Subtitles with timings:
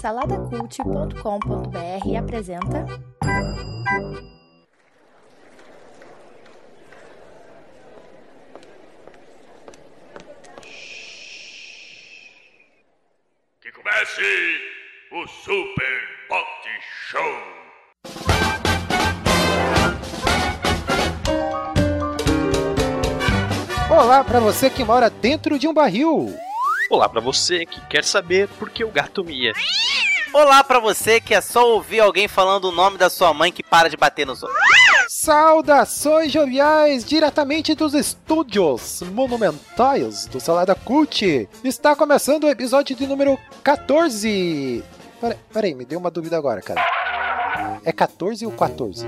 [0.00, 2.84] Saladacult.com.br apresenta.
[13.60, 14.60] Que comece
[15.12, 16.68] o Super Pot
[17.08, 17.22] Show!
[23.88, 26.34] Olá para você que mora dentro de um barril.
[26.92, 29.52] Olá pra você que quer saber por que o gato mia.
[30.30, 33.62] Olá pra você que é só ouvir alguém falando o nome da sua mãe que
[33.62, 34.60] para de bater nos outros.
[35.08, 41.48] Saudações joviais diretamente dos estúdios monumentais do Salada Cult.
[41.64, 44.84] Está começando o episódio de número 14.
[45.18, 46.84] Pera- Peraí, me deu uma dúvida agora, cara.
[47.84, 49.06] É 14 ou 14?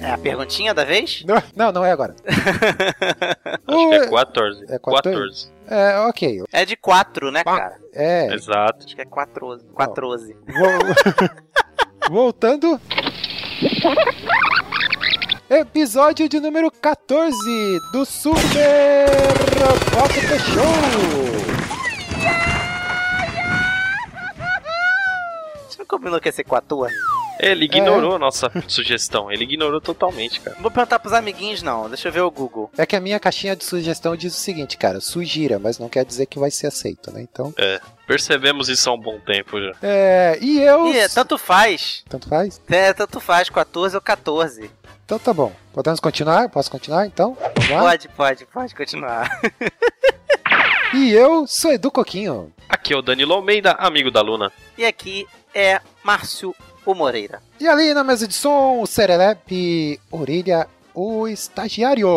[0.00, 1.24] É a perguntinha da vez?
[1.26, 2.14] Não, não, não é agora.
[2.24, 4.64] Acho que é Ui, 14.
[4.68, 5.52] É 14?
[5.68, 6.42] É, ok.
[6.52, 7.78] É de 4, né, cara?
[7.92, 8.32] É.
[8.34, 8.84] Exato.
[8.86, 9.64] Acho que é 14.
[9.76, 10.36] 14.
[10.46, 12.80] Vol- Voltando.
[15.50, 17.34] Episódio de número 14
[17.92, 19.06] do Super
[19.92, 20.64] Pocket Show.
[25.68, 26.88] Você não combinou que ia ser com a tua?
[27.40, 29.30] Ele ignorou a nossa sugestão.
[29.30, 30.54] Ele ignorou totalmente, cara.
[30.56, 31.88] Não vou perguntar pros amiguinhos, não.
[31.88, 32.70] Deixa eu ver o Google.
[32.78, 36.04] É que a minha caixinha de sugestão diz o seguinte, cara, sugira, mas não quer
[36.04, 37.20] dizer que vai ser aceito, né?
[37.22, 37.52] Então,
[38.06, 39.72] Percebemos isso há um bom tempo já.
[39.82, 42.04] é, e eu Ih, tanto faz.
[42.08, 42.60] tanto faz?
[42.68, 44.70] É, tanto faz, 14 ou 14.
[45.04, 45.52] Então tá bom.
[45.72, 46.48] Podemos continuar?
[46.48, 47.36] Posso continuar então?
[47.68, 47.90] Vamos lá?
[47.90, 49.40] Pode, pode, pode continuar.
[50.94, 52.52] E eu sou Edu Coquinho.
[52.68, 54.52] Aqui é o Danilo Almeida, amigo da Luna.
[54.76, 57.40] E aqui é Márcio O Moreira.
[57.60, 62.08] E ali na mesa de som, o Serelepe Orelha, o estagiário.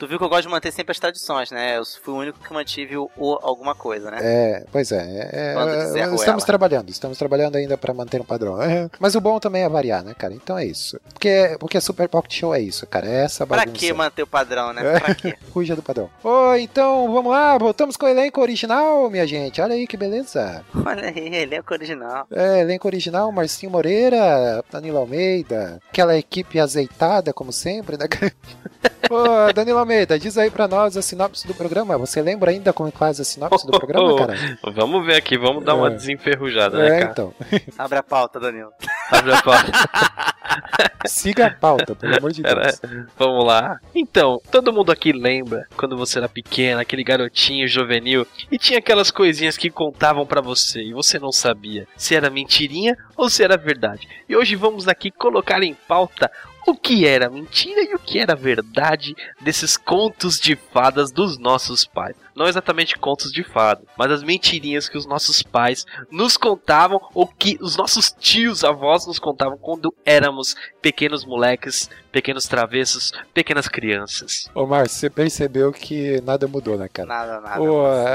[0.00, 1.76] Tu viu que eu gosto de manter sempre as tradições, né?
[1.76, 4.16] Eu fui o único que mantive o, o alguma coisa, né?
[4.22, 4.96] É, pois é.
[4.96, 6.40] é, é, quiser, estamos ela.
[6.40, 8.62] trabalhando, estamos trabalhando ainda para manter um padrão.
[8.62, 10.32] É, Mas o bom também é variar, né, cara?
[10.32, 10.98] Então é isso.
[11.12, 13.06] Porque, porque Super Pocket Show é isso, cara.
[13.06, 13.76] É essa Pra bagunça.
[13.76, 14.96] que manter o padrão, né?
[14.96, 15.00] É.
[15.00, 15.36] Pra quê?
[15.52, 16.08] Fuja do padrão.
[16.24, 19.60] Ô, então vamos lá, voltamos com o elenco original, minha gente.
[19.60, 20.64] Olha aí que beleza.
[20.82, 22.26] Olha aí, elenco original.
[22.30, 28.06] É, elenco original, Marcinho Moreira, Danilo Almeida, aquela equipe azeitada, como sempre, né?
[29.10, 31.96] Ô, Danilo Almeida, diz aí pra nós a sinopse do programa.
[31.98, 34.34] Você lembra ainda como faz a sinopse do programa, cara?
[34.74, 35.90] Vamos ver aqui, vamos dar uma É.
[35.90, 37.10] desenferrujada, né, É, cara?
[37.12, 37.34] então.
[37.78, 38.70] Abre a pauta, Danilo.
[39.10, 39.70] Abre a porta.
[41.06, 43.06] Siga a pauta, pelo amor de Pera- Deus.
[43.18, 43.78] Vamos lá.
[43.94, 49.10] Então, todo mundo aqui lembra quando você era pequeno, aquele garotinho juvenil, e tinha aquelas
[49.10, 53.56] coisinhas que contavam pra você e você não sabia se era mentirinha ou se era
[53.56, 54.06] verdade.
[54.28, 56.30] E hoje vamos aqui colocar em pauta
[56.66, 61.84] o que era mentira e o que era verdade desses contos de fadas dos nossos
[61.84, 62.16] pais.
[62.34, 67.26] Não exatamente contos de fada, mas as mentirinhas que os nossos pais nos contavam ou
[67.26, 74.48] que os nossos tios avós nos contavam quando éramos pequenos moleques, pequenos travessos, pequenas crianças.
[74.54, 77.08] Ô, Márcio, você percebeu que nada mudou, né, cara?
[77.08, 77.56] Nada, nada.
[77.56, 77.64] Pô,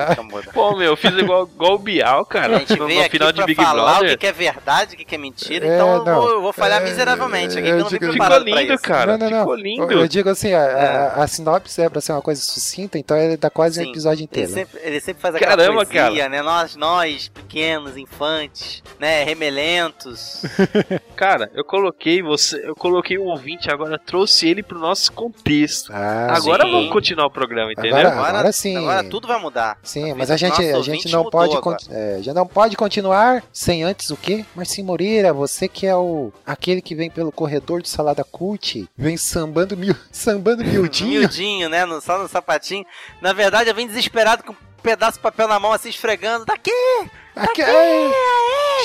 [0.09, 0.51] nunca muda.
[0.53, 2.55] Pô, meu, eu fiz igual, igual o Bial, cara.
[2.55, 4.09] A gente no, veio no aqui final pra de Big falar o Brother.
[4.11, 6.15] que que é verdade, o que que é mentira, É, então eu não.
[6.21, 9.17] vou, eu vou falhar É, miseravelmente aqui, eu que eu não digo- Ficou lindo, cara.
[9.17, 9.63] não, não, Ficou não.
[9.63, 9.91] lindo.
[9.93, 13.37] Eu digo assim, a, a- a sinopse é pra ser uma coisa sucinta, então ele
[13.37, 13.91] dá quase um Sim.
[14.05, 14.51] Episódio Ele inteiro.
[14.51, 16.29] sempre, ele sempre faz aquela Caramba, poesia, cara.
[16.29, 16.41] né?
[16.41, 19.23] Nós, nós, pequenos, infantes, né?
[19.23, 20.41] Remelentos.
[21.15, 25.91] Cara, eu coloquei você, eu coloquei o ouvinte, agora trouxe ele pro nosso contexto.
[25.93, 26.71] Ah, agora sim.
[26.71, 27.95] vamos continuar o programa, entendeu?
[27.95, 28.75] Agora- Agora, sim.
[28.77, 29.77] Agora tudo vai mudar.
[29.83, 31.77] Sim, A mas a gente, a gente não pode, agora.
[31.89, 34.45] é, já não pode continuar sem antes o quê?
[34.55, 39.15] Marcinho Moreira, você que é o aquele que vem pelo corredor do Salada Cult, vem
[39.17, 41.21] sambando mil, sambando miudinho.
[41.21, 41.85] Miudinho, né?
[41.85, 42.85] No, só no sapatinho.
[43.21, 46.45] Na verdade, eu vim desesperado com um pedaço de papel na mão, assim, esfregando.
[46.45, 46.71] Daqui!
[47.35, 48.11] Aqui, é,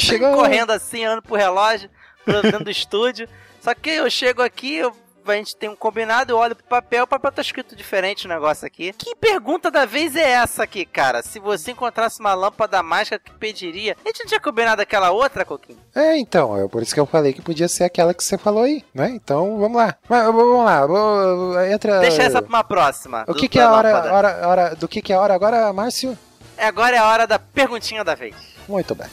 [0.01, 0.35] Chegou chegou.
[0.35, 1.91] correndo assim, olhando pro relógio,
[2.27, 3.29] dentro do estúdio.
[3.61, 4.97] Só que eu chego aqui, eu-
[5.31, 8.29] a gente tem um combinado, eu olho pro papel, o papel tá escrito diferente o
[8.29, 8.93] negócio aqui.
[8.93, 11.23] Que pergunta da vez é essa aqui, cara?
[11.23, 13.97] Se você encontrasse uma lâmpada mágica, que pediria?
[14.05, 15.79] A gente não tinha combinado aquela outra, Coquinho?
[15.95, 18.63] É, então, é por isso que eu falei que podia ser aquela que você falou
[18.65, 19.11] aí, né?
[19.11, 19.97] Então, vamos lá.
[20.09, 22.01] Mas, vamos lá, vou- entra.
[22.01, 23.25] Deixa essa pra uma próxima.
[23.27, 25.73] O que, que é a hora, hora, hora, do que, que é a hora agora,
[25.73, 26.17] Márcio?
[26.59, 28.35] Agora é a hora da perguntinha da vez.
[28.69, 29.09] Muito bem.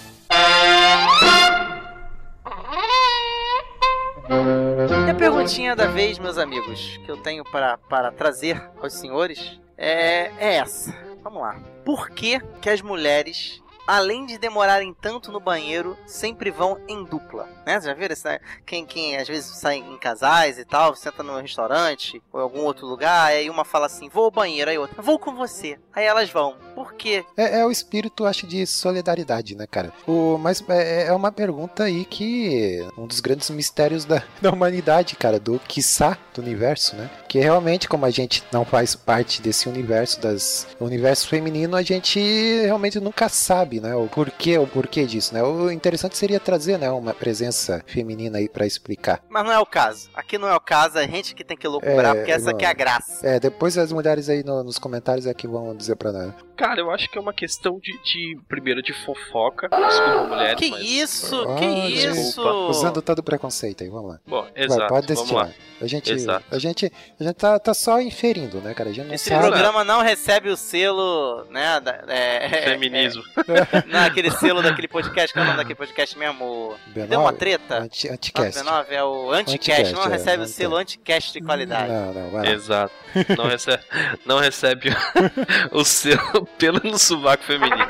[4.30, 9.60] E a perguntinha da vez, meus amigos, que eu tenho para, para trazer aos senhores
[9.78, 10.94] é, é essa.
[11.24, 11.56] Vamos lá.
[11.86, 17.48] Por que, que as mulheres, além de demorarem tanto no banheiro, sempre vão em dupla?
[17.66, 17.74] Né?
[17.74, 18.14] Vocês já viram?
[18.14, 22.44] Esse, quem, quem às vezes sai em casais e tal, senta num restaurante ou em
[22.44, 25.80] algum outro lugar, aí uma fala assim, vou ao banheiro, aí outra, vou com você.
[25.94, 26.56] Aí elas vão.
[26.76, 27.26] Por quê?
[27.36, 29.92] É, é o espírito, acho, de solidariedade, né, cara?
[30.06, 32.88] O, mas é, é uma pergunta aí que.
[32.98, 37.10] Um dos grandes mistérios da, da humanidade, cara, do quiçá do universo, né?
[37.28, 42.20] Que realmente, como a gente não faz parte desse universo, das universo feminino, a gente
[42.64, 43.94] realmente nunca sabe, né?
[43.96, 45.44] O porquê, o porquê disso, né?
[45.44, 49.22] O interessante seria trazer, né, uma presença feminina aí pra explicar.
[49.30, 50.10] Mas não é o caso.
[50.14, 52.52] Aqui não é o caso, a gente que tem que loucurar, É, porque essa não.
[52.54, 53.28] aqui é a graça.
[53.28, 56.34] É, depois as mulheres aí no- nos comentários é que vão dizer pra nós.
[56.58, 59.70] Cara, eu acho que é uma questão de, de primeiro, de fofoca.
[59.70, 60.82] Desculpa, mulheres, Que mas...
[60.82, 61.42] isso?
[61.50, 62.20] Ah, que desculpa.
[62.20, 62.42] isso?
[62.70, 64.20] Usando todo o preconceito aí, vamos lá.
[64.26, 65.46] Bom, Vai, exato, pode vamos destilar.
[65.48, 65.54] lá.
[65.80, 66.44] A gente, Exato.
[66.50, 68.90] a gente, a gente tá, tá só inferindo, né, cara?
[68.90, 69.42] A gente não Esse sabe.
[69.48, 71.80] programa não recebe o selo, né?
[71.80, 73.22] da- é, Feminismo.
[73.38, 76.44] é, não, aquele selo daquele podcast, que é o nome daquele podcast mesmo?
[76.44, 77.78] o- B9, Deu uma treta?
[77.84, 78.54] Anti, Não, anticast.
[78.64, 80.76] 19 é o Anticast, Anticast, não é, recebe o não selo.
[80.78, 81.92] Anticast de qualidade.
[81.94, 82.52] Não, não, vai lá.
[82.52, 82.94] Exato.
[83.38, 83.84] Não recebe,
[84.26, 84.90] não recebe
[85.72, 87.86] o selo pelo no sovaco feminino.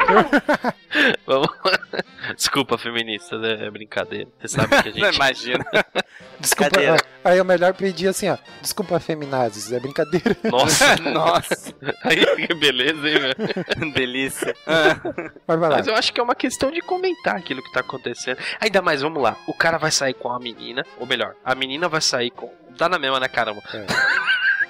[1.26, 1.50] Vamos.
[2.36, 4.30] Desculpa, feministas, é, é brincadeira.
[4.40, 5.16] Você sabe que a Não gente.
[5.16, 5.66] imagina.
[6.40, 6.80] Desculpa,
[7.24, 8.38] aí é melhor pedir assim, ó.
[8.62, 10.36] Desculpa, feminazes, é brincadeira.
[10.44, 11.74] Nossa, Nossa,
[12.04, 13.94] aí que beleza, hein, velho?
[13.94, 14.56] delícia.
[15.48, 15.78] Mas vai lá.
[15.78, 18.38] Mas eu acho que é uma questão de comentar aquilo que tá acontecendo.
[18.60, 19.36] Ainda mais, vamos lá.
[19.48, 22.52] O cara vai sair com a menina, ou melhor, a menina vai sair com.
[22.78, 23.62] Dá na mesma, né, caramba?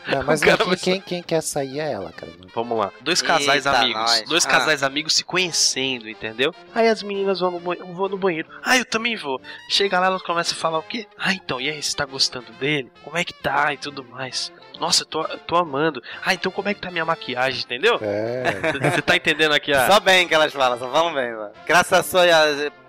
[0.08, 2.32] Não, mas cara aqui, vai- quem, quem quer sair é ela, cara.
[2.56, 2.92] Vamos lá.
[3.02, 4.02] Dois casais Eita, amigos.
[4.02, 4.22] nós.
[4.30, 4.50] Dois Ah.
[4.50, 6.54] casais amigos se conhecendo, entendeu?
[6.74, 8.48] Aí as meninas vão no, banhe- vão no banheiro.
[8.64, 9.42] Ah, eu também vou.
[9.70, 11.06] Chega lá, elas começam a falar o quê?
[11.18, 12.92] Ah, então, e aí, você tá gostando dele?
[13.04, 13.74] Como é que tá?
[13.74, 14.52] E tudo mais.
[14.80, 16.02] Nossa, eu tô, tô amando.
[16.26, 17.98] Ah, então como é que tá minha maquiagem, entendeu?
[18.02, 18.92] É.
[18.92, 19.88] Você tá entendendo aqui a.
[19.88, 21.52] Só bem que elas falam, só falam bem, mano.
[21.66, 22.26] Graças à sua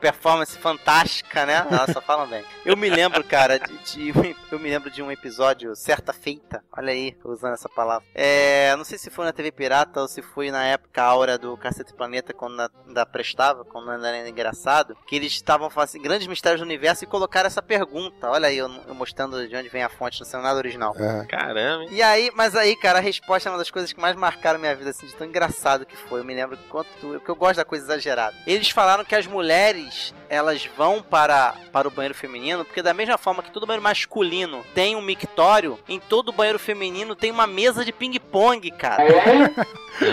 [0.00, 1.66] performance fantástica, né?
[1.70, 2.44] Elas só falam bem.
[2.64, 3.76] Eu me lembro, cara, de,
[4.12, 8.06] de- eu me lembro de um episódio, certa feita, olha aí, usando essa palavra.
[8.14, 11.56] É, não sei se foi na TV Pirata ou se foi na época aura do
[11.56, 16.26] Cacete Planeta, quando ainda- prestava, quando ainda era engraçado, que eles estavam falando assim, grandes
[16.28, 18.28] mistérios do universo e colocaram essa pergunta.
[18.30, 20.94] Olha aí, eu, eu mostrando de onde vem a fonte, não sei nada original.
[20.96, 21.24] é.
[21.26, 24.58] Caramba, E aí, mas aí, cara, a resposta é uma das coisas que mais marcaram
[24.58, 26.20] minha vida, assim, de tão engraçado que foi.
[26.20, 26.88] Eu me lembro quanto.
[27.00, 28.36] Porque eu gosto da coisa exagerada.
[28.46, 33.18] Eles falaram que as mulheres, elas vão para, para o banheiro feminino, porque da mesma
[33.18, 37.84] forma que todo banheiro masculino tem um mictório, em todo banheiro feminino tem uma mesa
[37.84, 39.04] de ping-pong, cara.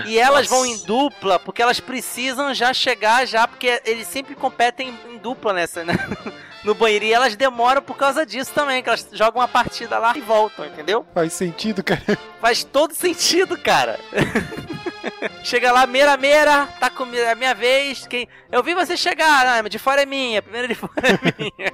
[0.05, 4.97] E elas vão em dupla, porque elas precisam já chegar já, porque eles sempre competem
[5.09, 5.93] em dupla nessa, né?
[6.65, 7.05] No banheiro.
[7.05, 10.65] E elas demoram por causa disso também, que elas jogam uma partida lá e voltam,
[10.65, 11.05] entendeu?
[11.13, 12.17] Faz sentido, cara.
[12.41, 13.99] Faz todo sentido, cara.
[15.45, 18.07] Chega lá, meira, meira, tá com a minha vez.
[18.07, 18.27] Quem...
[18.51, 21.71] Eu vi você chegar, ah, de fora é minha, primeiro de fora é minha.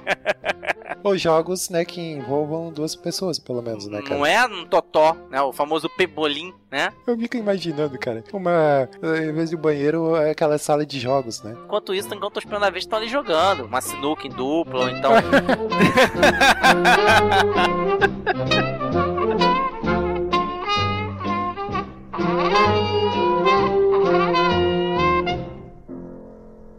[1.02, 4.14] Ou jogos, né, que envolvam duas pessoas, pelo menos, né, cara?
[4.14, 5.40] Não é um totó, né?
[5.40, 6.92] O famoso pebolim, né?
[7.06, 8.22] Eu fico imaginando, cara.
[8.30, 8.90] Uma.
[9.02, 11.56] Em vez de banheiro, é aquela sala de jogos, né?
[11.64, 13.64] Enquanto isso, enquanto eu tô esperando a vez, estão ali jogando.
[13.64, 15.12] Uma sinuca em dupla, ou então.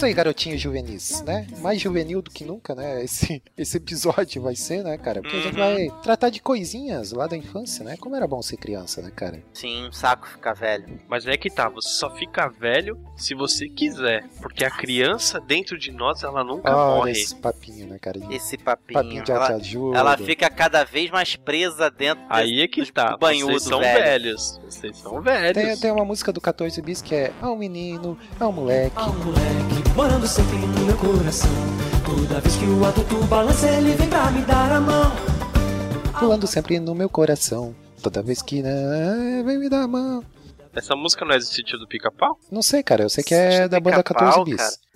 [0.00, 1.46] isso aí, garotinhos juvenis, né?
[1.58, 3.04] Mais juvenil do que nunca, né?
[3.04, 5.20] Esse, esse episódio vai ser, né, cara?
[5.20, 5.58] Porque a gente Uhum.
[5.60, 7.96] vai tratar de coisinhas lá da infância, né?
[7.98, 9.42] Como era bom ser criança, né, cara?
[9.52, 10.98] Sim, um saco ficar velho.
[11.06, 14.24] Mas é que tá, você só fica velho se você quiser.
[14.40, 17.12] Porque a criança dentro de nós, ela nunca Olha morre.
[17.12, 18.18] esse papinho, né, cara?
[18.30, 19.02] Esse papinho.
[19.02, 19.98] papinho de ela, autoajuda.
[19.98, 23.18] ela fica cada vez mais presa dentro Aí é que dos tá.
[23.18, 24.02] banhudo Vocês são velho.
[24.02, 24.60] velhos.
[24.64, 25.62] Vocês são velhos.
[25.62, 28.92] Tem, tem uma música do 14 bis que é Ah, um menino, ah, um moleque.
[28.96, 31.50] Há um moleque morando sempre no meu coração.
[32.06, 35.12] Toda vez que o adulto balança, ele vem pra me dar a mão.
[36.18, 37.76] Pulando sempre no meu coração.
[38.02, 40.24] Toda vez que né, vem me dar a mão.
[40.74, 42.38] Essa música não é do sítio do pica-pau?
[42.50, 43.02] Não sei, cara.
[43.02, 44.56] Eu sei que é da banda Pica-pau, 14 bis.
[44.56, 44.89] cara.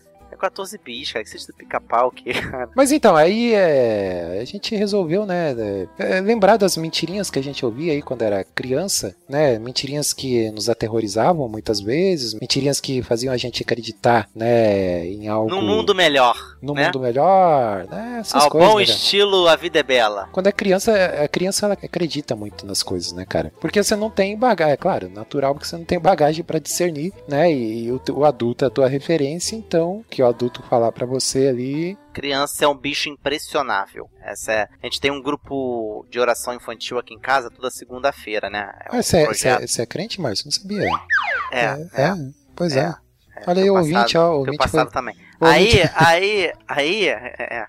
[0.44, 1.24] 14 bis, cara.
[1.24, 2.32] Que seja do pica-pau, que.
[2.76, 5.54] Mas então, aí é, a gente resolveu, né,
[5.98, 10.50] é, lembrar das mentirinhas que a gente ouvia aí quando era criança, né, mentirinhas que
[10.50, 15.50] nos aterrorizavam muitas vezes, mentirinhas que faziam a gente acreditar, né, em algo...
[15.50, 16.86] Num mundo melhor, no né?
[16.86, 18.70] mundo melhor, né, essas Ao coisas.
[18.70, 20.28] bom né, estilo A Vida é Bela.
[20.32, 23.52] Quando é criança, a criança ela acredita muito nas coisas, né, cara?
[23.60, 27.12] Porque você não tem bagagem, é claro, natural porque você não tem bagagem pra discernir,
[27.26, 27.52] né?
[27.52, 31.46] E, o, o adulto é a tua referência, então, que o adulto falar pra você
[31.48, 34.08] ali, Criança é um bicho impressionável.
[34.22, 34.68] Essa é...
[34.82, 38.70] A gente tem um grupo de oração infantil aqui em casa toda segunda-feira, né?
[38.84, 40.46] É um ah, você é, é, é crente, Márcio?
[40.46, 40.84] Não sabia.
[41.50, 42.14] É, é,
[42.54, 42.94] pois é.
[43.36, 43.42] É.
[43.46, 45.16] Olha aí, teu o ouvinte, ó, o ouvinte foi- também.
[45.40, 47.66] Aí, aí, aí, é, é, é,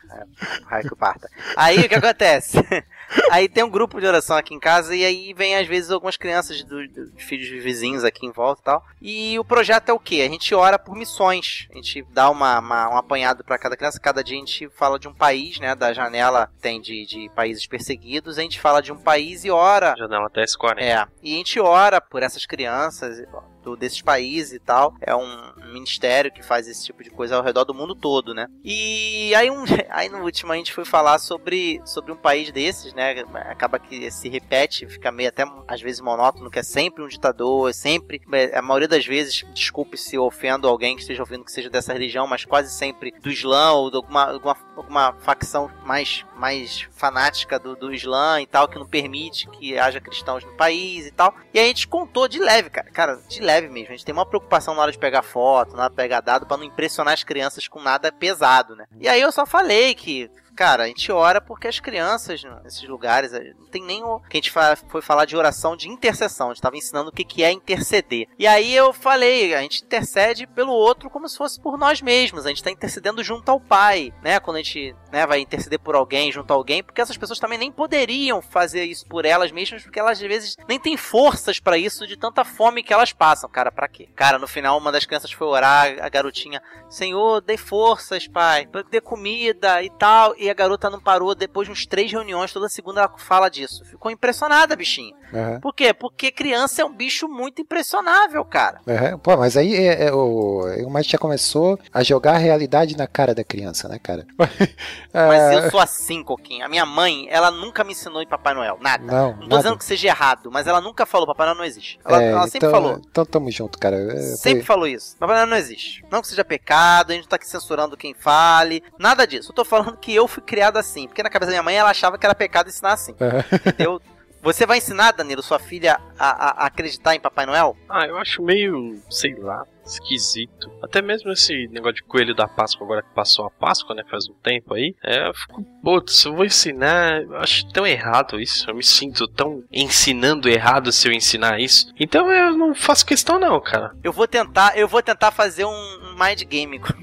[0.65, 1.29] raio que parta.
[1.55, 2.57] Aí o que acontece?
[3.29, 6.17] Aí tem um grupo de oração aqui em casa e aí vem às vezes algumas
[6.17, 8.85] crianças do, do- de filhos de vizinhos aqui em volta e tal.
[8.99, 10.25] E o projeto é o quê?
[10.27, 11.67] A gente ora por missões.
[11.71, 13.99] A gente dá uma, uma- um apanhado para cada criança.
[13.99, 15.75] Cada dia a gente fala de um país, né?
[15.75, 18.39] Da janela tem de, de países perseguidos.
[18.39, 20.79] A gente fala de um país e ora Janela até S40.
[20.79, 23.19] é, e a gente ora por essas crianças
[23.65, 24.95] do, desses países e tal.
[25.01, 28.47] É um ministério que faz esse tipo de coisa ao redor do mundo todo, né?
[28.63, 32.93] E aí, um, aí no último a gente foi falar sobre, sobre um país desses,
[32.93, 33.25] né?
[33.49, 37.69] Acaba que se repete, fica meio até às vezes monótono, que é sempre um ditador,
[37.69, 41.51] é sempre, é, a maioria das vezes, desculpe se ofendo alguém que esteja ouvindo que
[41.51, 46.25] seja dessa religião, mas quase sempre do Islã ou de alguma, alguma, alguma facção mais,
[46.35, 51.07] mais fanática do, do Islã e tal, que não permite que haja cristãos no país
[51.07, 51.33] e tal.
[51.53, 52.89] E a gente contou de leve, cara.
[52.91, 53.89] Cara, de leve mesmo.
[53.89, 56.45] A gente tem uma preocupação na hora de pegar foto, na hora de pegar dado,
[56.45, 58.85] pra não impressionar as crianças com nada pesado, né?
[58.99, 63.33] E aí eu só falei que Cara, a gente ora porque as crianças nesses lugares,
[63.33, 64.19] eh, não tem nem o.
[64.21, 64.51] Que a gente
[64.87, 68.27] foi falar de oração de intercessão, a gente tava ensinando o que, que é interceder.
[68.39, 72.45] E aí eu falei, a gente intercede pelo outro como se fosse por nós mesmos,
[72.45, 74.39] a gente tá intercedendo junto ao Pai, né?
[74.39, 77.57] Quando a gente né, vai interceder por alguém, junto a alguém, porque essas pessoas também
[77.57, 81.77] nem poderiam fazer isso por elas mesmas, porque elas às vezes nem têm forças pra
[81.77, 83.49] isso de tanta fome que elas passam.
[83.49, 84.07] Cara, pra quê?
[84.15, 89.01] Cara, no final uma das crianças foi orar, a garotinha, Senhor, dê forças, pai, dê
[89.01, 90.35] comida e tal.
[90.37, 93.83] E a garota não parou, depois de uns três reuniões, toda segunda ela fala disso.
[93.85, 95.15] Ficou impressionada, bichinha.
[95.33, 95.59] Aham.
[95.59, 95.93] Por quê?
[95.93, 98.79] Porque criança é um bicho muito impressionável, cara.
[98.87, 99.17] Aham.
[99.17, 103.07] Pô, mas aí é, é, o, o Márcio já começou a jogar a realidade na
[103.07, 104.25] cara da criança, né, cara?
[104.37, 104.49] Mas
[105.13, 106.65] Ah, eu sou assim, Coquinho.
[106.65, 108.77] A minha mãe, ela nunca me ensinou em Papai Noel.
[108.81, 109.03] Nada.
[109.03, 109.57] Não, Não tô nada.
[109.57, 111.99] dizendo que seja errado, mas ela nunca falou Papai Noel não existe.
[112.05, 113.01] Ela, É, ela sempre então, falou.
[113.09, 113.95] Então tamo junto, cara.
[113.95, 115.15] É, Sempre falou isso.
[115.17, 116.03] Papai Noel não existe.
[116.11, 118.83] Não que seja pecado, a gente não tá aqui censurando quem fale.
[118.99, 119.51] Nada disso.
[119.51, 121.07] Eu tô falando que eu fui criado assim.
[121.07, 123.15] Porque na cabeça da minha mãe ela achava que era pecado ensinar assim.
[123.19, 123.43] Aham.
[123.65, 124.01] Entendeu?
[124.45, 127.75] Você vai ensinar, Danilo, sua filha a, a- a acreditar em Papai Noel?
[127.89, 130.71] Ah, eu acho meio, sei lá, esquisito.
[130.83, 134.03] Até mesmo esse negócio de coelho da Páscoa, agora que passou a Páscoa, né?
[134.09, 134.95] Faz um tempo aí.
[135.03, 137.23] É, eu fico, putz, eu vou ensinar.
[137.23, 138.69] Eu acho tão errado isso.
[138.69, 141.91] Eu me sinto tão ensinando errado se eu ensinar isso.
[141.99, 143.95] Então eu não faço questão, não, cara.
[144.03, 146.93] Eu vou tentar, eu vou tentar fazer um, mind game com,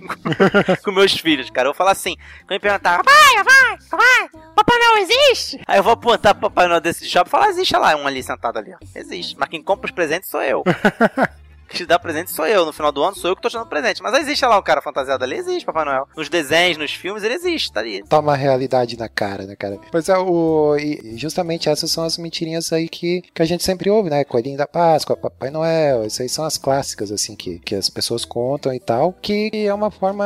[0.85, 1.69] com meus filhos, cara.
[1.69, 5.61] Eu vou falar assim, quando me perguntar, papai, papai, papai, Papai Noel existe?
[5.67, 8.07] Aí eu vou apontar pro Papai Noel desse shopping e falar, existe olha lá, um
[8.07, 8.77] ali sentado ali, ó.
[8.95, 9.37] Existe.
[9.39, 10.63] Mas quem compra os presentes sou eu.
[11.77, 12.65] te dá presente sou eu.
[12.65, 14.03] No final do ano sou eu que tô te dando presente.
[14.03, 16.09] Mas existe lá o cara fantasiado ali, existe Papai Noel.
[16.17, 18.03] Nos desenhos, nos filmes, ele existe, tá ali.
[18.09, 19.79] Toma a realidade na cara, né, cara?
[19.91, 23.91] Pois é, o, e justamente essas são as mentirinhas aí que, que a gente sempre
[23.91, 24.25] ouve, né?
[24.25, 28.25] Coelhinho da Páscoa, Papai Noel, essas aí são as clássicas, assim, que, que as pessoas
[28.25, 30.25] contam e tal, que é uma forma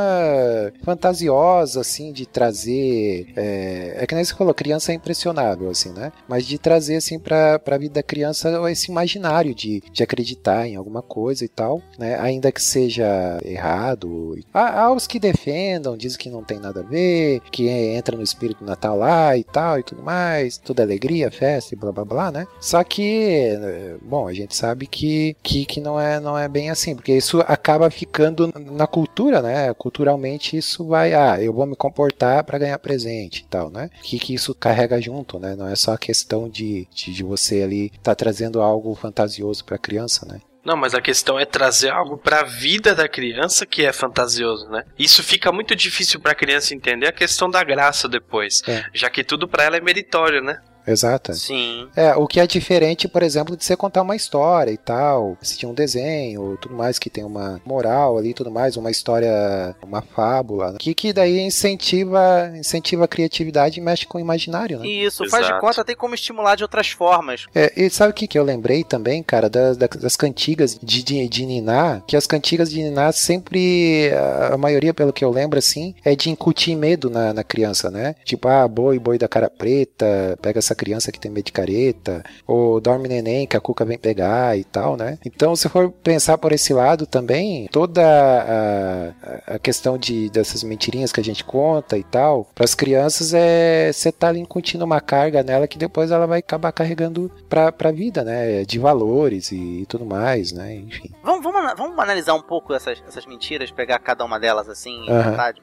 [0.85, 3.33] fantasiosa, assim, de trazer.
[3.37, 6.13] É, é que nem você falou, criança é impressionável, assim, né?
[6.29, 10.77] Mas de trazer, assim, pra, pra vida da criança esse imaginário de, de acreditar em
[10.77, 12.19] alguma coisa e tal, né?
[12.21, 14.39] Ainda que seja errado.
[14.53, 18.23] Há, há os que defendam, dizem que não tem nada a ver, que entra no
[18.23, 22.31] espírito Natal lá e tal e tudo mais, tudo alegria, festa e blá blá blá,
[22.31, 22.47] né?
[22.61, 26.71] Só que, eh, bom, a gente sabe que, que, que não, é, não é bem
[26.71, 29.73] assim, porque isso acaba ficando na cultura, né?
[29.75, 33.91] Culturalmente isso vai, ah, eu vou me comportar para ganhar presente e tal, né?
[33.99, 35.55] O que, que isso carrega junto, né?
[35.57, 39.77] Não é só a questão de, de, de você ali tá trazendo algo fantasioso para
[39.77, 40.41] a criança, né?
[40.67, 44.83] Não, mas a questão é trazer algo pra vida da criança que é fantasioso, né?
[44.99, 48.85] Isso fica muito difícil pra criança entender a questão da graça depois, É.
[48.93, 50.61] já que tudo pra ela é meritório, né?
[50.87, 51.35] Exato.
[51.35, 51.89] Sim.
[51.95, 55.67] É, o que é diferente, por exemplo, de você contar uma história e tal, assistir
[55.67, 60.73] um desenho, tudo mais que tem uma moral ali, tudo mais, uma história, uma fábula,
[60.73, 60.79] né?
[60.79, 64.87] que que daí incentiva, incentiva a criatividade e mexe com o imaginário, né?
[64.87, 65.61] E isso, faz de Exato.
[65.61, 67.47] conta, tem como estimular de outras formas.
[67.55, 71.29] É, e sabe o que, que eu lembrei também, cara, das, das, cantigas de, de,
[71.29, 72.03] de Niná?
[72.07, 76.17] Que as cantigas de Niná sempre, a a maioria, pelo que eu lembro, assim, é
[76.17, 78.15] de incutir medo na, na criança, né?
[78.25, 82.23] Tipo, ah, boi, boi da cara preta, pega essa criança que tem medo de careta,
[82.47, 85.19] ou dorme neném que a cuca vem pegar e tal, né?
[85.25, 91.13] Então, se for pensar por esse lado também, toda a, a- questão de, dessas mentirinhas
[91.13, 95.01] que a gente conta e tal, para as crianças é você tá ali incutindo uma
[95.01, 98.65] carga nela que depois ela vai acabar carregando pra, pra vida, né?
[98.65, 100.75] De valores e, tudo mais, né?
[100.75, 101.11] Enfim.
[101.23, 105.07] Vamos, vamos, vamos analisar um pouco essas, essas mentiras, pegar cada uma delas assim.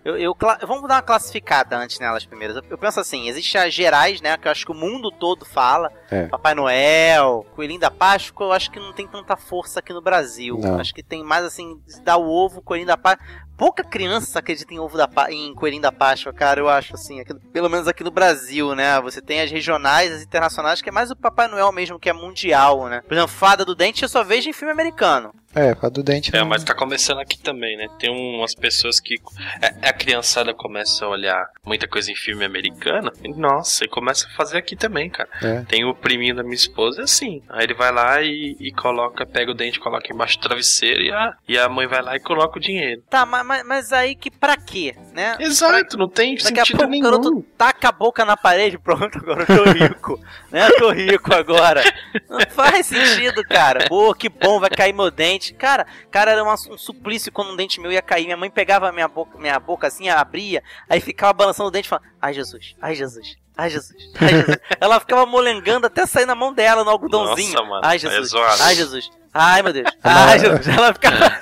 [0.03, 2.55] Eu, eu cla- vamos dar uma classificada antes nelas primeiras.
[2.57, 5.45] Eu, eu penso assim, existe as gerais, né, que eu acho que o mundo todo
[5.45, 5.91] fala.
[6.09, 6.27] É.
[6.27, 10.57] Papai Noel, Coelhinho da Páscoa, eu acho que não tem tanta força aqui no Brasil.
[10.57, 10.79] Não.
[10.79, 13.25] Acho que tem mais assim, dar o ovo, Coelhinho da Páscoa.
[13.63, 17.21] Pouca criança acredita em ovo da Pá- em Coelhinho da Páscoa, cara, eu acho assim,
[17.21, 18.99] aqui- pelo menos aqui no Brasil, né?
[18.99, 22.13] Você tem as regionais, as internacionais, que é mais o Papai Noel mesmo, que é
[22.13, 23.01] mundial, né?
[23.07, 25.33] Por exemplo, Fada do Dente eu só vejo em filme americano.
[25.55, 26.35] É, a do dente.
[26.35, 27.87] É, não- mas tá começando aqui também, né?
[27.99, 29.17] Tem umas pessoas que.
[29.61, 33.11] é, A criançada começa a olhar muita coisa em filme americano.
[33.23, 35.29] E, nossa, e começa a fazer aqui também, cara.
[35.43, 35.61] É.
[35.65, 37.43] Tem o priminho da minha esposa, é assim.
[37.49, 41.11] Aí ele vai lá e, e coloca, pega o dente, coloca embaixo do travesseiro e
[41.11, 43.03] a, e a mãe vai lá e coloca o dinheiro.
[43.07, 45.35] Tá, mas, mas, mas aí que pra quê, né?
[45.39, 47.03] Exato, não tem Daqui a sentido pouco o nenhum.
[47.03, 50.19] garoto taca a boca na parede, pronto, agora eu tô rico.
[50.49, 50.67] né?
[50.67, 51.83] Eu tô rico agora.
[52.29, 53.87] Não faz sentido, cara.
[53.87, 55.53] Pô, que bom, vai cair meu dente.
[55.53, 58.25] Cara, cara era um suplício quando um dente meu ia cair.
[58.25, 61.85] Minha mãe pegava a minha boca, minha boca assim, abria, aí ficava balançando o dente
[61.85, 63.37] e falando: Ai Jesus, ai Jesus.
[63.55, 64.57] Ai Jesus, ai Jesus.
[64.81, 67.53] Ela ficava molengando até sair na mão dela no algodãozinho.
[67.53, 70.67] Nossa, mano, ai é Jesus, ai Jesus, ai meu Deus, ai Jesus.
[70.69, 71.37] Ela ficava.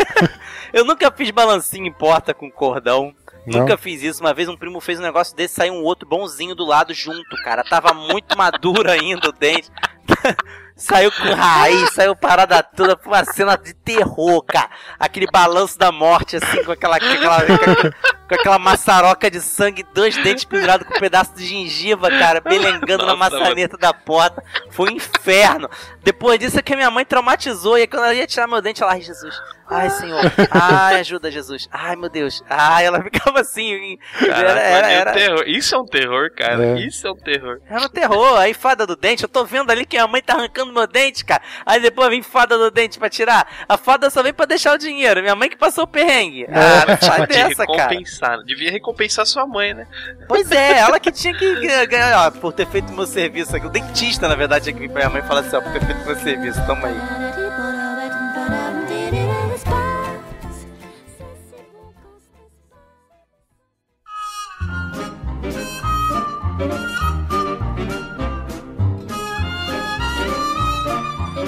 [0.73, 3.13] Eu nunca fiz balancinho em porta com cordão.
[3.45, 3.61] Não?
[3.61, 4.21] Nunca fiz isso.
[4.21, 7.35] Uma vez um primo fez um negócio desse, saiu um outro bonzinho do lado junto,
[7.43, 7.63] cara.
[7.63, 9.69] Tava muito maduro ainda o dente.
[10.75, 12.97] saiu com raiz, saiu parada toda.
[12.97, 14.69] Foi uma cena de terror, cara.
[14.99, 17.93] Aquele balanço da morte, assim, com aquela, aquela, com aquela,
[18.31, 23.05] com aquela maçaroca de sangue, dois dentes pendurados com um pedaço de gengiva, cara, belengando
[23.05, 24.41] na maçaneta da porta.
[24.69, 25.69] Foi um inferno.
[26.01, 27.77] Depois disso é que a minha mãe traumatizou.
[27.77, 29.35] E aí quando ela ia tirar meu dente, ela, ai Jesus,
[29.69, 33.97] ai Senhor, ai ajuda Jesus, ai meu Deus, ai ela ficava assim.
[34.17, 35.43] Caraca, era, era, mas é um era, terror.
[35.47, 36.65] Isso é um terror, cara.
[36.65, 36.79] É.
[36.79, 37.59] Isso é um terror.
[37.69, 38.37] era um terror.
[38.37, 41.25] Aí fada do dente, eu tô vendo ali que a mãe tá arrancando meu dente,
[41.25, 41.41] cara.
[41.65, 43.65] Aí depois vem fada do dente pra tirar.
[43.67, 45.21] A fada só vem pra deixar o dinheiro.
[45.21, 46.45] Minha mãe que passou o perrengue.
[46.49, 47.89] Ah, não sai dessa, cara.
[48.21, 48.43] Recompensar.
[48.43, 49.87] Devia recompensar sua mãe, né?
[50.27, 51.55] Pois é, ela que tinha que
[51.87, 53.65] ganhar, por ter feito meu serviço aqui.
[53.65, 55.71] O dentista, na verdade, tinha que vir pra minha mãe e falar assim, ó, por
[55.71, 57.30] ter feito meu serviço, toma aí.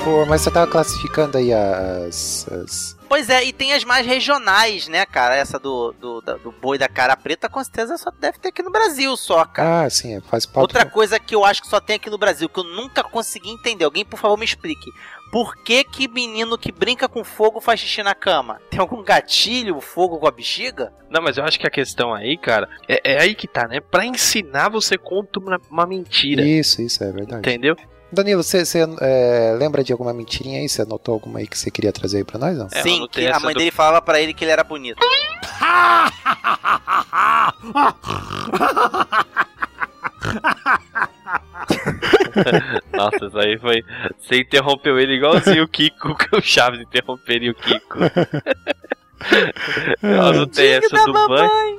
[0.03, 2.45] Pô, mas você tava classificando aí as.
[2.51, 5.35] as- Pois é, e tem as mais regionais, né, cara?
[5.35, 8.63] Essa do, do, da- do boi da cara preta, com certeza só deve ter aqui
[8.63, 9.83] no Brasil só, cara.
[9.85, 10.57] Ah, sim, é, faz parte.
[10.63, 13.51] Outra coisa que eu acho que só tem aqui no Brasil, que eu nunca consegui
[13.51, 13.85] entender.
[13.85, 14.89] Alguém, por favor, me explique.
[15.31, 18.59] Por que que menino que brinca com fogo faz xixi na cama?
[18.69, 20.91] Tem algum gatilho, o fogo com a bexiga?
[21.09, 23.79] Não, mas eu acho que a questão aí, cara, é, é aí que tá, né?
[23.79, 26.41] Pra ensinar, você conta uma, uma mentira.
[26.43, 27.39] Isso, isso, é verdade.
[27.47, 27.75] Entendeu?
[28.13, 30.69] Danilo, você, você, é, lembra de alguma mentirinha aí?
[30.69, 32.57] Você anotou alguma aí que você queria trazer aí pra nós?
[32.57, 32.67] Não?
[32.71, 34.99] É, Sim, que a mãe do- dele falava pra ele que ele era bonito.
[42.93, 43.83] Nossa, isso aí foi.
[44.19, 47.99] Você interrompeu ele igualzinho o Kiko, que o Chaves interromperia o Kiko.
[50.03, 51.72] eu anotei Tigre essa da do banho.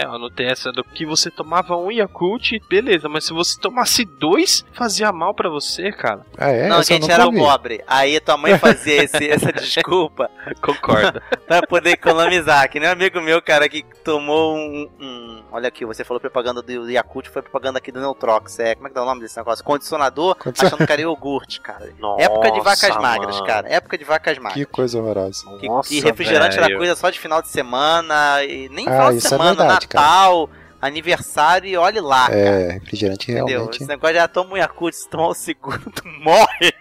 [0.00, 4.04] É, eu anotei essa do que você tomava um Yakult, beleza, mas se você tomasse
[4.04, 6.20] dois, fazia mal pra você, cara.
[6.38, 6.68] Ah, é?
[6.68, 7.82] não, Essa que gente era pobre.
[7.86, 10.30] Aí tua mãe fazia esse- essa desculpa
[10.62, 11.22] Concorda.
[11.46, 12.68] pra poder economizar.
[12.70, 14.88] Que nem um amigo meu, cara, que tomou um.
[15.00, 18.58] um- olha aqui, você falou propaganda do Yakult, foi propaganda aqui do Neutrox.
[18.60, 19.64] É, como é que é o nome desse negócio?
[19.64, 21.92] Condicionador, Condicion- achando que era iogurte, cara.
[21.98, 23.46] Nossa, Época de vacas magras, mano.
[23.46, 23.68] cara.
[23.68, 24.54] Época de vacas magras.
[24.54, 25.44] Que coisa horrorosa.
[25.58, 29.10] Que, Nossa, e refrigerante era coisa só de final de semana, e nem Ah, final
[29.12, 30.06] de é semana, verdade, cara.
[30.06, 30.50] Natal,
[30.80, 32.38] aniversário e olhe lá, cara.
[32.38, 33.46] É, refrigerante Entendeu?
[33.46, 33.76] realmente.
[33.76, 36.72] Esse negócio ah, toma um Yakult, se tomar o segundo, tu morre.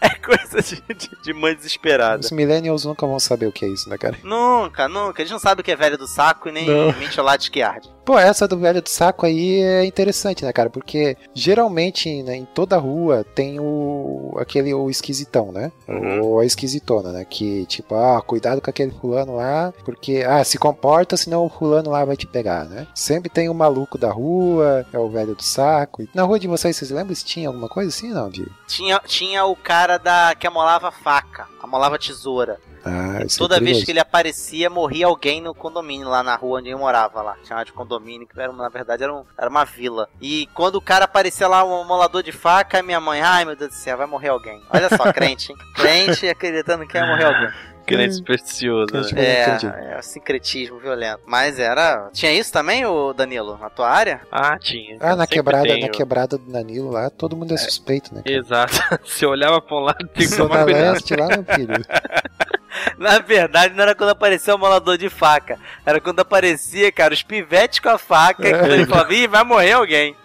[0.00, 2.20] é coisa de, de, de mãe desesperada.
[2.20, 4.18] Os millennials nunca vão saber o que é isso, né, cara?
[4.22, 5.22] Nunca, nunca.
[5.22, 6.92] Eles não sabem o que é velho do saco e nem Não.
[6.98, 7.88] mentiolate que arde.
[8.04, 10.68] Pô, essa do velho do saco aí é interessante, né, cara?
[10.68, 15.72] Porque geralmente né, em toda rua tem o aquele o esquisitão, né?
[15.88, 16.20] Uhum.
[16.20, 17.24] Ou a esquisitona, né?
[17.24, 21.90] Que tipo, ah, cuidado com aquele fulano lá, porque ah, se comporta, senão o fulano
[21.90, 22.86] lá vai te pegar, né?
[22.94, 26.02] Sempre tem o maluco da rua, é o velho do saco.
[26.02, 29.00] E Na rua de vocês, vocês lembram se tinha alguma coisa assim, não, de Tinha,
[29.06, 32.58] tinha o cara da que amolava faca, amolava tesoura.
[32.84, 33.84] Ah, E é toda vez perigoso.
[33.86, 37.36] que ele aparecia, morria alguém no condomínio lá na rua onde eu morava lá.
[37.44, 40.08] Chamava de condomínio, que era, na verdade era, um- era uma vila.
[40.20, 43.70] E quando o cara aparecia lá, um amolador de faca, minha mãe, ai meu Deus
[43.70, 44.62] do céu, vai morrer alguém.
[44.70, 45.58] Olha só, crente, hein?
[45.74, 47.50] Crente acreditando que vai morrer alguém.
[47.86, 49.90] Crente supersticioso, Crente- né?
[49.94, 51.20] É, é sincretismo violento.
[51.26, 52.08] Mas era.
[52.12, 54.20] Tinha isso também, o Danilo, na tua área?
[54.30, 54.96] Ah, tinha.
[55.00, 58.22] Ah, na quebrada, tem na o- quebrada do Danilo lá, todo mundo é suspeito, né?
[58.24, 58.36] cara?
[58.36, 58.72] Exato.
[59.04, 60.92] Você olhava pra um lado, tem que tomar cuidado.
[60.94, 61.74] Leste lá, meu filho.
[62.98, 65.58] Na verdade, não era quando aparecia o amolador de faca.
[65.84, 68.46] Era quando aparecia, cara, os pivetes com a faca.
[68.48, 70.16] E quando ele falava, ih, vai morrer alguém.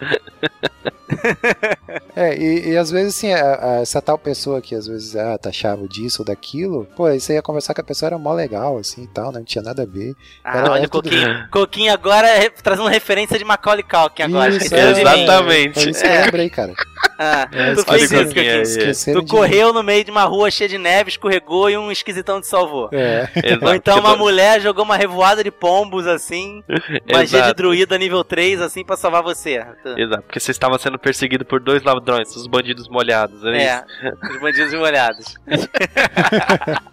[2.14, 5.36] É, e, e às vezes, assim, a- a- essa tal pessoa que às vezes ah,
[5.38, 8.78] taxava disso ou daquilo, pô, aí você ia conversar com a pessoa, era mó legal,
[8.78, 9.38] assim e tal, né?
[9.38, 10.14] Não tinha nada a ver.
[10.44, 11.48] Ah, Era- olha o Coquinho.
[11.50, 14.50] Coquinho agora é trazendo referência de Macaulay Culkin agora.
[14.54, 14.80] Isso, mim.
[14.80, 15.80] Exatamente.
[15.82, 16.24] Foi isso que eu É.
[16.24, 16.74] lembrei, cara.
[17.22, 18.62] Ah, É, tu fez o isso, aí.
[18.62, 22.40] Esqueceram Tu correu no meio de uma rua cheia de neve, escorregou e um esquisitão
[22.40, 22.88] te salvou.
[22.92, 23.28] É.
[23.44, 26.64] Exato, Ou então uma mulher jogou uma revoada de pombos assim,
[27.12, 29.62] magia de druida nível 3 assim pra salvar você.
[29.98, 33.60] Exato, porque você estava sendo perseguido por dois ladrões, os bandidos molhados, isso?
[33.60, 33.84] É,
[34.30, 35.34] os bandidos molhados.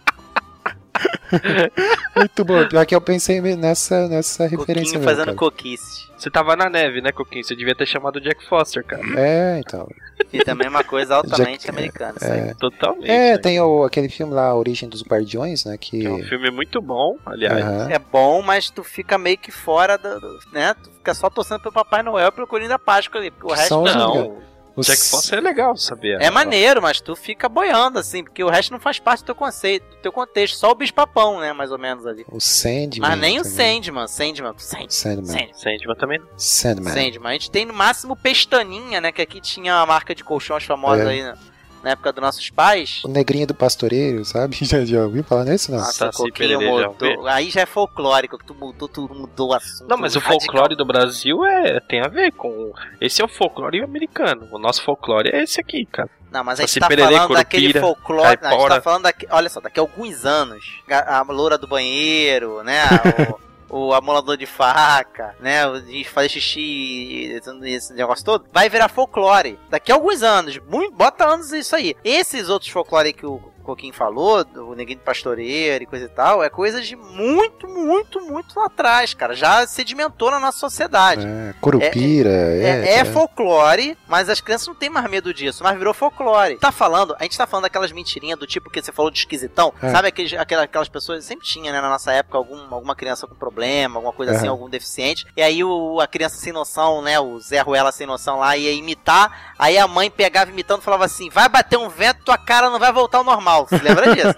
[2.16, 2.66] Muito bom.
[2.68, 5.36] Pior que eu pensei nessa, nessa referência mesmo, fazendo cara.
[5.36, 6.08] coquice.
[6.18, 7.44] Você tava na neve, né, Coquinho?
[7.44, 9.02] Você devia ter chamado o Jack Foster, cara.
[9.16, 9.88] É, então.
[10.32, 12.14] E também é uma coisa altamente Já- americana.
[12.16, 12.40] Isso aí.
[12.40, 13.08] É, Totalmente.
[13.08, 13.38] é né?
[13.38, 15.76] tem o, aquele filme lá, A Origem dos Guardiões, né?
[15.78, 16.04] Que.
[16.04, 17.64] É um filme muito bom, aliás.
[17.64, 17.88] Aham.
[17.90, 20.74] É bom, mas tu fica meio que fora do, do- né?
[20.82, 23.54] Tu fica só torcendo pro Papai Noel e pro Coelhinho da Páscoa ali, porque o
[23.54, 24.38] resto São os- Não,
[24.80, 26.20] Os- Jack Foster é legal saber.
[26.20, 29.34] é maneiro, mas tu fica boiando assim, porque o resto não faz parte do teu
[29.34, 32.24] conceito, do teu contexto, só o bicho papão, né, mais ou menos ali.
[32.30, 33.00] O Sandman.
[33.00, 33.82] Mas nem o também.
[33.82, 34.88] Sandman, Sandman, Sandman.
[34.90, 35.26] Sandman.
[35.26, 35.54] Sandman.
[35.54, 36.20] Sandman também.
[36.36, 36.92] Sandman.
[36.94, 37.30] Sandman.
[37.30, 39.10] A gente tem no máximo Pestaninha, né?
[39.12, 41.08] Que aqui tinha uma marca de colchões famosa É.
[41.08, 41.36] aí na,
[41.82, 43.02] na época dos nossos pais.
[43.04, 44.56] O negrinho do pastoreiro, sabe?
[44.68, 45.78] Já, já ouviu falar nisso, não?
[45.78, 47.26] Nossa, Coquinho Pererê, já mudou.
[47.26, 49.88] Aí já é folclórico, que tu mudou, tu mudou o assunto.
[49.88, 50.40] Não, mas o radical.
[50.40, 52.72] folclore do Brasil é tem a ver com.
[53.00, 54.46] Esse é o folclore americano.
[54.52, 56.10] O nosso folclore é esse aqui, cara.
[56.30, 58.38] Não, mas a gente tá Pererê, falando daquele folclore.
[58.42, 59.26] Não, a gente tá falando daqui.
[59.30, 62.82] Olha só, daqui a alguns anos, a, a loura do banheiro, né?
[63.30, 65.62] O, o amolador de faca, né?
[65.80, 69.58] De fazer xixi, esse negócio todo, vai virar folclore.
[69.68, 71.94] Daqui a alguns anos, muito, bota anos isso aí.
[72.04, 76.42] Esses outros folclore que o Coquinho falou, do Neguinho do Pastoreiro e coisa e tal,
[76.42, 79.34] é coisa de muito, muito, muito lá atrás, cara.
[79.34, 81.26] Já sedimentou na nossa sociedade.
[81.26, 82.62] É, Curupira, é.
[82.62, 83.04] É, é é.
[83.04, 86.56] folclore, mas as crianças não têm mais medo disso, mas virou folclore.
[86.56, 89.72] Tá falando, a gente tá falando daquelas mentirinhas do tipo que você falou de esquisitão.
[89.82, 89.90] É.
[89.90, 93.34] Sabe aqueles, aquelas, aquelas pessoas, sempre tinha, né, na nossa época, algum, alguma criança com
[93.34, 95.26] problema, alguma coisa assim, algum deficiente.
[95.36, 98.72] E aí o, a criança sem noção, né, o Zé Ruela sem noção lá, ia
[98.72, 99.54] imitar.
[99.58, 102.78] Aí a mãe pegava imitando e falava assim: vai bater um vento, tua cara não
[102.78, 103.57] vai voltar ao normal.
[103.66, 104.34] Você lembra disso?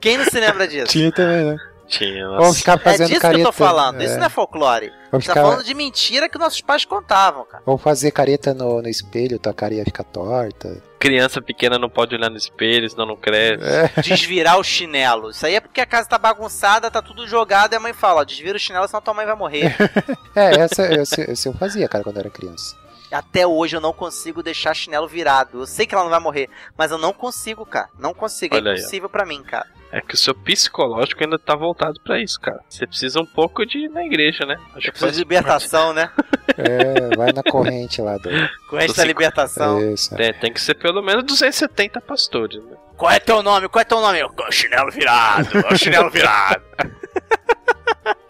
[0.00, 0.86] Quem não se lembra disso?
[0.86, 1.56] Tinha também, né?
[1.86, 2.26] Tinha.
[2.26, 2.58] Nossa.
[2.58, 3.42] ficar É fazendo disso careta.
[3.42, 4.86] que eu tô falando, é, isso não é folclore.
[4.86, 7.62] gente tá ficar, falando de mentira que nossos pais contavam, cara.
[7.66, 10.82] ou fazer careta no, no espelho, tua cara ia ficar torta.
[10.98, 13.62] Criança pequena não pode olhar no espelho, senão não cresce.
[13.64, 15.30] É, desvirar o chinelo.
[15.30, 18.22] Isso aí é porque a casa tá bagunçada, tá tudo jogado, e a mãe fala,
[18.22, 19.76] ó, desvira o chinelo, senão tua mãe vai morrer.
[20.34, 22.81] é essa, essa, essa eu fazia, cara, quando era criança.
[23.12, 25.60] Até hoje eu não consigo deixar chinelo virado.
[25.60, 27.88] Eu sei que ela não vai morrer, mas eu não consigo, cara.
[27.98, 28.80] Não consigo, Olha é aí, ó.
[28.80, 29.66] impossível pra mim, cara.
[29.90, 32.60] É que o seu psicológico ainda tá voltado pra isso, cara.
[32.66, 34.54] Você precisa um pouco de ir na igreja, né?
[34.74, 36.10] Acho Eu que preciso faz de libertação, né?
[36.56, 38.30] É, vai na corrente lá do.
[38.70, 39.92] Corrente da libertação.
[39.92, 40.14] Isso.
[40.18, 42.76] É, tem que ser pelo menos 270 pastores, né?
[42.96, 43.68] Qual é teu nome?
[43.68, 44.18] Qual é teu nome?
[44.20, 46.62] Eu- Chinelo virado, ó, chinelo virado.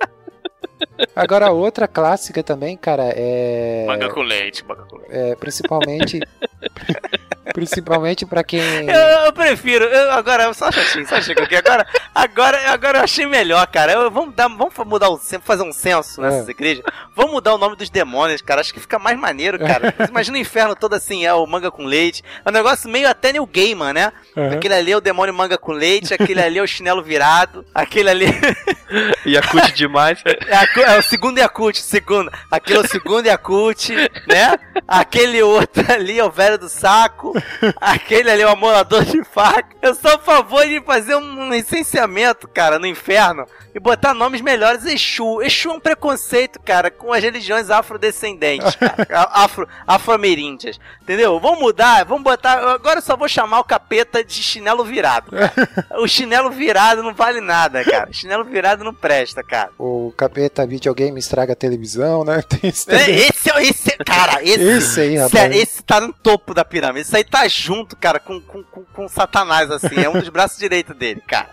[1.14, 3.84] Agora, outra clássica também, cara, é.
[3.86, 5.14] Manga com leite, manga com leite.
[5.14, 6.20] é principalmente.
[7.52, 8.60] principalmente pra quem.
[8.60, 8.94] Eu,
[9.26, 11.56] eu prefiro, eu, agora, só chatinho, só chega aqui.
[11.56, 13.92] Agora, agora, agora eu achei melhor, cara.
[13.92, 16.50] Eu- vamos, dar, vamos mudar o fazer um censo nessas É.
[16.50, 16.84] igrejas.
[17.16, 18.60] Vamos mudar o nome dos demônios, cara.
[18.60, 19.94] Acho que fica mais maneiro, cara.
[20.08, 22.22] Imagina o inferno todo assim, é o manga com leite.
[22.44, 24.12] É um negócio meio até New Gaiman, né?
[24.36, 24.52] Uhum.
[24.52, 28.10] Aquele ali é o demônio manga com leite, aquele ali é o chinelo virado, aquele
[28.10, 28.26] ali
[29.26, 30.22] Yakut demais.
[30.26, 32.30] é, a é o segundo Yakut, o segundo.
[32.50, 33.92] Aquele é o segundo Yakut,
[34.26, 34.58] né?
[34.86, 37.31] Aquele outro ali é o velho do saco.
[37.80, 39.76] Aquele ali é o amolador de faca.
[39.80, 44.84] Eu sou a favor de fazer um licenciamento, cara, no inferno e botar nomes melhores.
[44.84, 45.40] Exu.
[45.42, 49.06] Exu é um preconceito, cara, com as religiões afrodescendentes, cara.
[49.32, 50.78] Afro, afro-ameríndias.
[51.02, 51.38] Entendeu?
[51.40, 52.58] Vamos mudar, vamos botar.
[52.74, 55.30] Agora eu só vou chamar o capeta de chinelo virado.
[55.30, 55.52] cara.
[56.02, 58.08] O chinelo virado não vale nada, cara.
[58.12, 59.70] Chinelo virado não presta, cara.
[59.78, 62.42] O capeta videogame estraga a televisão, né?
[62.48, 63.10] Tem isso É.
[63.10, 65.30] Esse, é- esse, é- cara, esse, Esse aí, rapaz.
[65.32, 67.00] sério, esse tá no topo da pirâmide.
[67.06, 70.00] Esse aí tá junto, cara, com, com, com, com Satanás, assim.
[70.02, 71.48] É um dos braços direitos dele, cara.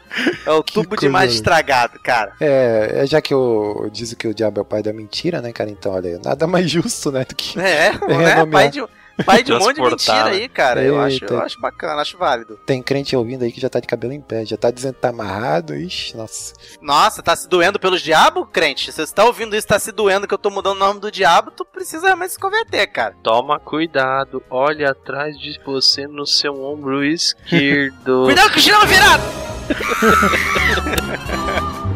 [0.46, 2.09] É o tubo de mais estragado, cara.
[2.40, 5.52] É, é, já que o dizem que o diabo é o pai da mentira, né,
[5.52, 5.70] cara?
[5.70, 8.00] Então, olha, nada mais justo, né, do que É, né?
[8.08, 8.48] renomear.
[8.50, 8.84] Pai de,
[9.26, 10.82] pai de um monte de mentira aí, cara.
[10.82, 12.58] Eu acho, eu acho bacana, acho válido.
[12.66, 15.02] tem crente ouvindo aí que já tá de cabelo em pé, já tá dizendo que
[15.02, 16.54] tá amarrado, ixi, nossa.
[16.82, 18.92] Nossa, tá se doendo pelos diabos, crente?
[18.92, 21.12] Se você tá ouvindo isso, tá se doendo que eu tô mudando o nome do
[21.12, 23.16] diabo, tu precisa realmente se converter, cara.
[23.22, 28.24] Toma cuidado, olhe atrás de você no seu ombro esquerdo.
[28.26, 29.24] Cuidado com o chinelo virado!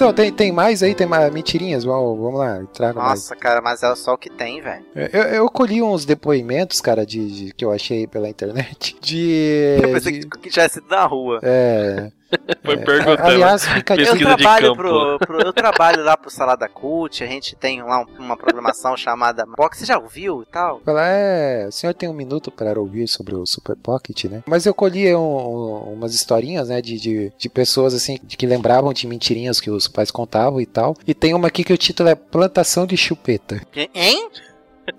[0.00, 3.10] Então, tem, tem mais aí, tem mais mentirinhas, vamos, vamos lá, traga mais.
[3.20, 4.82] Nossa, cara, mas é só o que tem, velho.
[5.12, 9.78] Eu, eu colhi uns depoimentos, cara, de, de- que eu achei pela internet, de...
[9.82, 11.38] Eu pensei de- que, que tivesse sido na rua.
[11.42, 12.10] é,
[12.64, 13.22] Foi é, perguntando.
[13.28, 14.76] aliás, fica Eu trabalho, campo.
[14.76, 18.96] pro, pro- eu trabalho lá pro Salada Cult, a gente tem lá um- uma programação
[18.96, 20.80] chamada Box, você já ouviu e tal?
[20.84, 24.42] Falar, é, o senhor tem um minuto para ouvir sobre o Super Pocket, né?
[24.46, 28.46] Mas eu colhi um- um- umas historinhas, né, de, de, de pessoas, assim, de que
[28.46, 30.96] lembravam de mentirinhas que os pais contavam e tal.
[31.06, 33.60] E tem uma aqui que o título é Plantação de Chupeta.
[33.94, 34.28] Hein?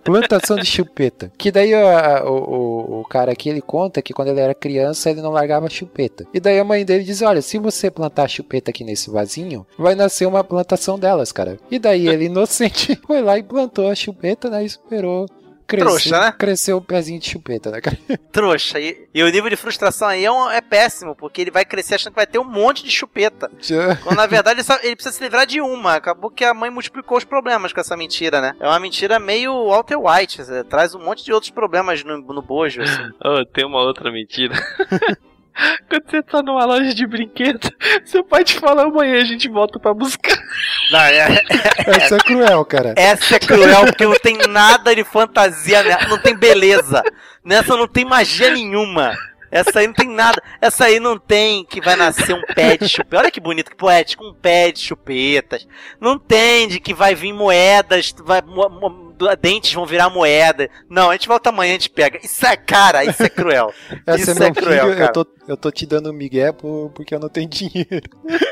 [0.04, 1.32] Plantação de chupeta.
[1.38, 5.10] Que daí ó, o, o, o cara aqui, ele conta que quando ele era criança,
[5.10, 6.26] ele não largava chupeta.
[6.34, 9.96] E daí a mãe dele diz, olha, se você plantar chupeta aqui nesse vasinho, vai
[9.96, 11.58] nascer uma plantação delas, cara.
[11.70, 15.26] E daí ele, inocente, foi lá e plantou a chupeta, né, e esperou.
[15.72, 16.32] Crescer, Trouxa, né?
[16.38, 17.98] Cresceu o pezinho de chupeta, né, cara?
[18.32, 18.80] Trouxa.
[18.80, 21.96] E, e o nível de frustração aí é, um- é péssimo, porque ele vai crescer
[21.96, 23.50] achando que vai ter um monte de chupeta.
[23.60, 25.96] Já- Quando na verdade ele, só- ele precisa se livrar de uma.
[25.96, 28.54] Acabou que a mãe multiplicou os problemas com essa mentira, né?
[28.60, 32.42] É uma mentira meio Walter White, é, traz um monte de outros problemas no, no
[32.42, 33.02] bojo, assim.
[33.24, 34.56] Oh, tem uma outra mentira.
[35.90, 37.70] Quando você tá numa loja de brinquedo,
[38.06, 40.38] seu pai te fala amanhã a gente volta pra buscar.
[40.92, 41.42] Não, é-
[41.88, 42.94] Essa é cruel, cara.
[42.98, 47.04] Essa é cruel porque não tem nada de fantasia nela, não tem beleza.
[47.44, 49.14] Nessa não tem magia nenhuma.
[49.52, 50.42] Essa aí não tem nada.
[50.62, 53.18] Essa aí não tem que vai nascer um pé de chupeta.
[53.18, 55.68] Olha que bonito, que poético, um pé de chupetas.
[56.00, 58.90] Não tem de que vai vir moedas, vai, mo- mo-
[59.38, 60.70] dentes vão virar moeda.
[60.90, 62.20] Não, a gente volta amanhã, a gente pega.
[62.24, 63.74] Isso é cara, isso é cruel.
[64.06, 65.10] Essa isso é é cruel, filho, cara.
[65.10, 68.02] eu tô, eu tô te dando migué por, porque eu não tenho dinheiro.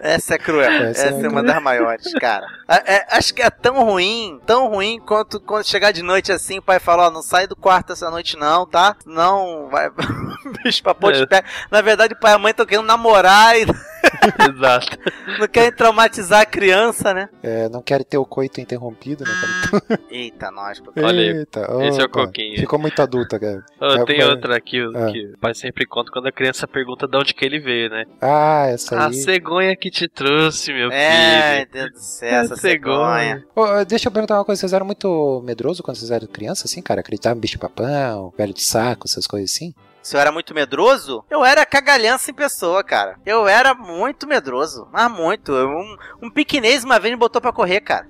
[0.00, 0.70] Essa é cruel.
[0.70, 2.46] Essa Essa, é é uma das maiores, cara.
[2.68, 6.58] É- é- acho que é tão ruim, tão ruim quanto quando chegar de noite assim,
[6.58, 8.96] o pai fala, ó, não sai do quarto essa noite não, tá?
[9.06, 9.88] Não, vai...
[10.62, 11.26] Bicho, pra pôr de É.
[11.26, 11.42] pé.
[11.70, 13.64] Na verdade, o pai e a mãe estão querendo namorar e
[14.56, 14.98] Exato.
[15.38, 17.28] não querem traumatizar a criança, né?
[17.42, 19.30] É, não quero ter o coito interrompido, né?
[20.10, 20.82] Eita, nós.
[20.96, 22.58] Olha aí, Eita, esse é o coquinho.
[22.58, 23.64] Ficou muito adulta, cara.
[23.80, 25.10] Oh, É, tem pai- outra aqui Ah.
[25.12, 28.04] que o pai sempre conta quando a criança pergunta de onde que ele veio, né?
[28.20, 29.14] Ah, essa A aí.
[29.14, 31.68] cegonha que te trouxe, meu É, filho.
[31.72, 33.44] Deus do céu, essa cegonha.
[33.54, 36.80] Ô, deixa eu perguntar uma coisa, vocês eram muito medrosos quando vocês eram criança, assim,
[36.82, 37.00] cara?
[37.00, 39.74] Acreditavam em bicho papão, velho de saco, essas coisas assim?
[40.04, 43.16] Se eu era muito medroso, eu era cagalhança em pessoa, cara.
[43.24, 45.50] Eu era muito medroso, mas muito.
[45.50, 48.06] Um, um piquenês uma vez me botou pra correr, cara.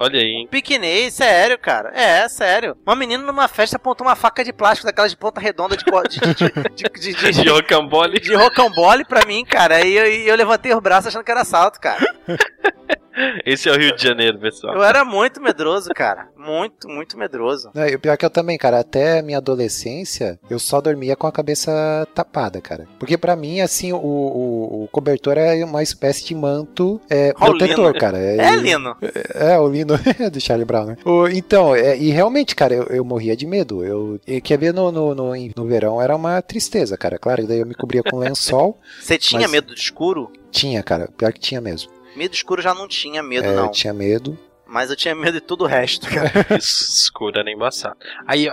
[0.00, 0.48] Olha aí, hein?
[0.50, 1.90] Piquenês, sério, cara.
[1.94, 2.74] É, sério.
[2.86, 6.34] Uma menina numa festa apontou uma faca de plástico daquelas de ponta redonda de, de,
[6.34, 8.18] de, de, de, de, rocambole.
[8.18, 9.84] de rocambole pra mim, cara.
[9.84, 12.00] E eu, eu levantei os braços achando que era assalto, cara.
[13.46, 14.74] Esse é o Rio de Janeiro, pessoal.
[14.74, 16.28] Eu era muito medroso, cara.
[16.36, 17.70] Muito, muito medroso.
[17.74, 21.16] Não, e o pior é que eu também, cara, até minha adolescência, eu só dormia
[21.16, 22.86] com a cabeça tapada, cara.
[22.98, 27.88] Porque pra mim, assim, o, o, o cobertor é uma espécie de manto é, protetor,
[27.88, 27.98] Lino.
[28.00, 28.18] cara.
[28.18, 28.96] É, Lino.
[29.34, 29.94] É, o Lino
[30.30, 30.96] do Charlie Brown, né?
[31.04, 33.84] O- então, é, e realmente, cara, eu, eu morria de medo.
[33.84, 37.18] Eu, e quer ver no, no, no, no verão era uma tristeza, cara.
[37.18, 38.78] Claro, daí eu me cobria com lençol.
[39.00, 40.30] Você tinha Mas- medo do escuro?
[40.50, 41.90] Tinha, cara, pior que tinha mesmo.
[42.16, 43.66] Medo do escuro já não tinha medo, É, não.
[43.66, 44.36] eu tinha medo.
[44.68, 46.28] Mas eu tinha medo de todo o resto, cara.
[46.58, 47.96] Escura nem embaçado.
[48.26, 48.48] Aí,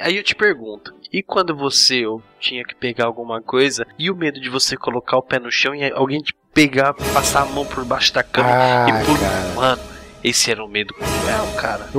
[0.00, 2.02] aí eu te pergunto, e quando você
[2.38, 5.74] tinha que pegar alguma coisa e o medo de você colocar o pé no chão
[5.74, 9.54] e alguém te pegar, passar a mão por baixo da cama Ah, e por cara.
[9.54, 9.82] mano,
[10.22, 11.88] esse era um medo cruel, cara.
[11.94, 11.98] O,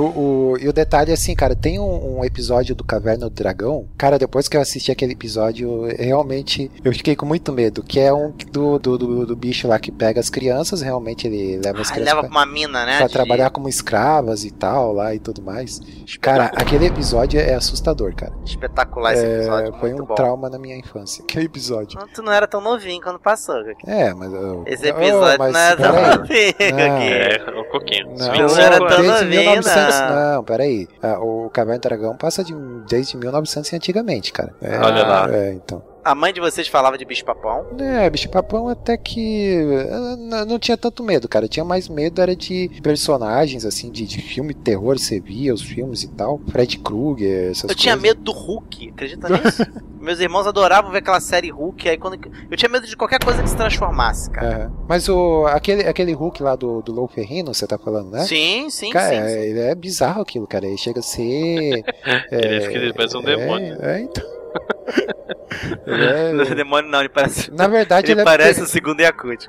[0.52, 3.86] o- e o detalhe é assim, cara, tem um, um episódio do Caverna do Dragão.
[3.96, 7.82] Cara, depois que eu assisti aquele episódio, realmente eu fiquei com muito medo.
[7.82, 11.58] Que é um do, do, do, do bicho lá que pega as crianças, realmente ele
[11.64, 12.98] leva as Ah, crianças leva pra, uma mina, né?
[12.98, 15.80] pra de- trabalhar como escravas e tal lá e tudo mais.
[16.20, 18.32] Cara, aquele episódio é assustador, cara.
[18.44, 19.74] Espetacular esse episódio.
[19.74, 20.14] É, foi muito um bom.
[20.14, 21.22] trauma na minha infância.
[21.30, 21.98] Aquele episódio.
[21.98, 23.56] Não, Tu não era tão novinho quando passou.
[23.86, 24.32] É, mas.
[24.32, 27.12] eu- Esse Oh, episódio mas não era tão novinho, aqui.
[27.12, 28.09] É, um pouquinho.
[28.18, 30.34] Não, Não era tão desde novinho, 1900, não.
[30.34, 30.88] não, peraí.
[31.02, 32.54] Ah, o Caverna do Dragão passa de,
[32.88, 34.52] desde 1900 e antigamente, cara.
[34.60, 35.28] É, Olha lá.
[35.32, 35.82] É, então.
[36.10, 37.66] A mãe de vocês falava de bicho papão.
[37.78, 39.20] É, bicho papão até que
[39.52, 41.44] eu n- não tinha tanto medo, cara.
[41.44, 45.54] Eu tinha mais medo era de personagens assim de, de filme de terror, você via
[45.54, 46.40] os filmes e tal.
[46.50, 48.02] Fred Krueger, essas Eu tinha coisas.
[48.16, 49.62] medo do Hulk, acredita nisso?
[50.00, 52.18] Meus irmãos adoravam ver aquela série Hulk, aí quando.
[52.50, 54.64] Eu tinha medo de qualquer coisa que se transformasse, cara.
[54.64, 54.72] Aham.
[54.88, 58.24] Mas o aquele aquele Hulk lá do, do Lou Ferrino, você tá falando, né?
[58.24, 59.38] Sim, sim, Cara, sim, sim.
[59.50, 60.66] ele é bizarro aquilo, cara.
[60.66, 61.84] Ele chega a ser.
[62.32, 63.76] Ele é esquisito, parece um demônio.
[63.80, 64.39] É, é, então.
[65.86, 67.50] Ele Não é é- demônio, não, ele parece.
[67.52, 69.48] na verdade, Ele ele, parece é o segundo Yakut.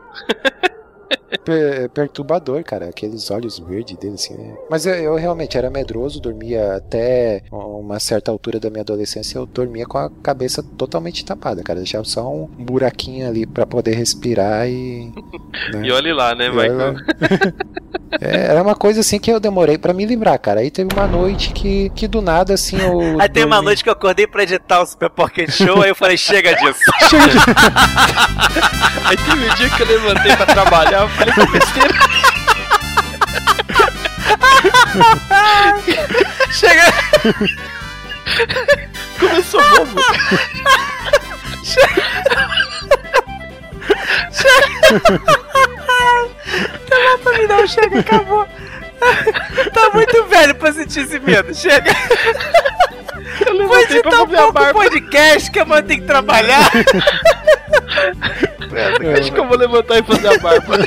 [1.31, 2.89] Per- per- perturbador, cara.
[2.89, 4.33] Aqueles olhos verdes dele, assim.
[4.33, 4.53] é.
[4.69, 9.37] Mas eu, eu realmente era medroso, dormia até uma certa altura da minha adolescência.
[9.37, 11.79] Eu dormia com a cabeça totalmente tapada, cara.
[11.79, 15.11] Deixava só um buraquinho ali pra poder respirar e.
[15.73, 15.81] né?
[15.83, 16.95] E olhe lá, né, E Michael?
[16.95, 17.53] olha-
[18.19, 20.59] É, era uma coisa assim que eu demorei pra me livrar, cara.
[20.59, 22.99] Aí teve uma noite que, que do nada, assim, eu.
[23.21, 25.89] Aí tem uma dormi- noite que eu acordei pra editar o Super Pocket Show, aí
[25.91, 26.79] eu falei, chega disso.
[29.05, 31.93] Aí teve um dia que eu levantei pra trabalhar, eu falei que besteira.
[36.51, 36.93] chega!
[39.19, 40.01] Começou bobo.
[47.23, 48.47] pra mim não, chega, acabou.
[49.73, 51.91] tá muito velho pra sentir esse medo, chega.
[53.51, 56.69] Um fazer a pouco podcast que a mãe tem que trabalhar.
[59.19, 60.77] Acho que eu vou levantar e fazer a barba.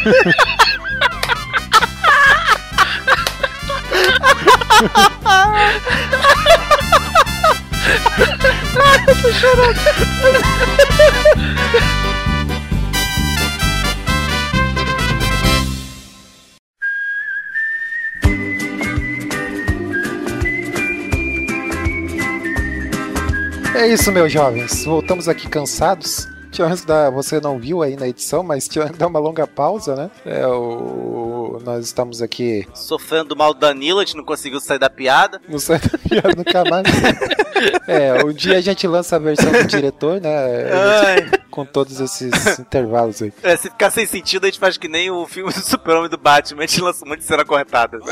[23.74, 24.84] É isso, meus jovens.
[24.84, 26.33] Voltamos aqui cansados.
[26.54, 29.96] Que dar, você não viu aí na edição, mas tivemos que dar uma longa pausa,
[29.96, 30.10] né?
[30.24, 34.78] É, o, nós estamos aqui Sofrendo do mal do Danilo, a gente não conseguiu sair
[34.78, 35.40] da piada.
[35.48, 36.86] no site da piada nunca mais.
[37.86, 40.30] É, um dia a gente lança a versão do diretor, né?
[41.50, 43.32] Com todos esses intervalos aí.
[43.42, 46.18] é, se ficar sem sentido, a gente faz que nem o filme do Super-Homem do
[46.18, 47.98] Batman, a gente lança um monte de cena cortada.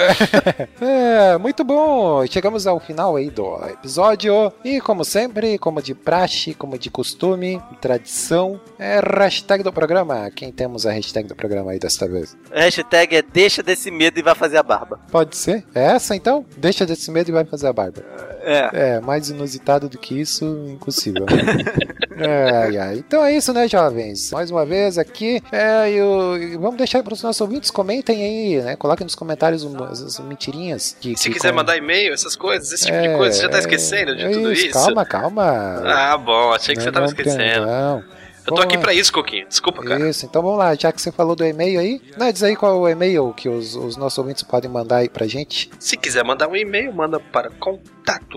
[0.81, 2.25] É, muito bom.
[2.27, 4.53] Chegamos ao final aí do episódio.
[4.65, 10.31] E como sempre, como de praxe, como de costume, tradição, é hashtag do programa.
[10.35, 12.37] Quem temos a hashtag do programa aí desta vez?
[12.53, 15.01] A hashtag é deixa desse medo e vai fazer a barba.
[15.11, 15.65] Pode ser?
[15.75, 16.45] É essa então?
[16.57, 18.03] Deixa desse medo e vai fazer a barba.
[18.45, 18.71] É.
[18.73, 21.27] É, mais inusitado do que isso, impossível.
[22.65, 22.97] ai, ai.
[22.99, 24.31] Então é isso, né, jovens?
[24.33, 25.43] Mais uma vez aqui.
[25.51, 28.77] É, e o- e vamos deixar para os nossos ouvintes, comentem aí, né?
[28.77, 30.97] Coloquem nos comentários um- as mentirinhas.
[31.01, 33.43] Que, Se que quiser com- mandar e-mail, essas coisas, esse tipo É, de coisa, você
[33.43, 34.71] já tá é, esquecendo de é tudo isso?
[34.71, 35.43] Calma, calma.
[35.85, 37.67] Ah, bom, achei que Não, você tava não, esquecendo.
[37.67, 38.23] Não.
[38.45, 39.47] Eu tô Vamos aqui pra isso, Coquinho.
[39.47, 40.09] Desculpa, cara.
[40.11, 42.73] Isso, então vamos lá, já que você falou do e-mail aí, né, diz aí qual
[42.73, 45.71] é o e-mail que os, os nossos ouvintes podem mandar aí pra gente.
[45.79, 47.92] Se quiser mandar um e-mail, manda para contato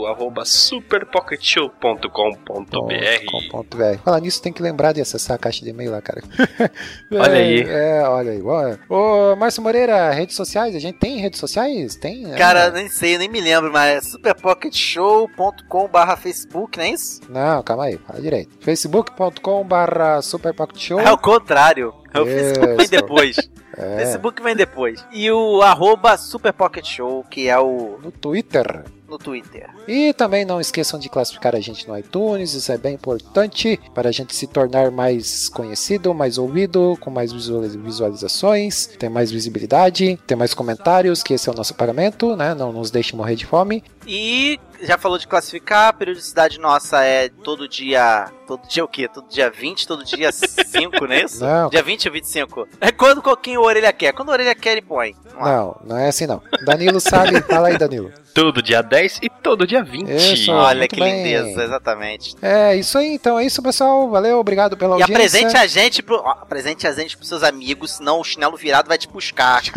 [0.08, 2.10] arroba superpocketshow.com.br
[3.51, 3.97] .com.br.
[4.04, 6.21] Falar nisso, tem que lembrar de acessar a caixa de e-mail lá, cara.
[7.12, 7.62] Olha É, aí.
[7.67, 8.41] É, olha aí.
[8.89, 11.95] Ô, Márcio Moreira, redes sociais, a gente tem redes sociais?
[11.95, 12.23] Tem?
[12.23, 12.38] né?
[12.38, 17.21] Cara, nem sei, nem me lembro, mas é superpocketshow.com barra Facebook, não é isso?
[17.30, 18.56] Não, calma aí, fala direito.
[18.62, 20.99] facebook.com barra superpocketshow.
[20.99, 21.93] É o contrário.
[22.13, 23.36] É o Facebook vem depois.
[23.78, 25.06] É, Facebook vem depois.
[25.12, 27.99] E o arroba Super Pocket Show, que é o.
[28.01, 28.86] no Twitter.
[29.26, 29.68] Twitter.
[29.88, 34.10] E também não esqueçam de classificar a gente no iTunes, isso é bem importante para
[34.10, 40.36] a gente se tornar mais conhecido, mais ouvido, com mais visualizações, ter mais visibilidade, ter
[40.36, 42.54] mais comentários, que esse é o nosso pagamento, né?
[42.54, 43.84] Não nos deixe morrer de fome.
[44.06, 48.28] E já falou de classificar, a periodicidade nossa é todo dia.
[48.48, 49.08] Todo dia o quê?
[49.08, 51.44] Todo dia 20, todo dia 5, não é isso?
[51.44, 51.68] Não.
[51.70, 52.68] Dia 20 ou 25?
[52.80, 54.14] É quando quem o orelha quer.
[54.14, 55.16] Quando o orelha quer, ele põe.
[55.40, 56.42] Não, não é assim não.
[56.64, 58.12] Danilo sabe, fala aí, Danilo.
[58.36, 60.10] Todo dia 10 e todo dia 20.
[60.10, 60.52] Isso.
[60.52, 61.24] Olha que bem.
[61.24, 62.36] lindeza, exatamente.
[62.42, 64.10] É isso aí, então é isso, pessoal.
[64.12, 65.16] Valeu, obrigado pela E audiência.
[65.40, 66.18] apresente a gente pro.
[66.18, 69.64] ó, Apresente a gente pros seus amigos, senão o chinelo virado vai te buscar.